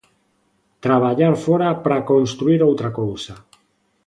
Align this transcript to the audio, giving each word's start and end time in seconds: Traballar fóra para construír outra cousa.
Traballar 0.85 1.35
fóra 1.45 1.69
para 1.83 2.05
construír 2.11 2.59
outra 2.69 2.89
cousa. 2.99 3.33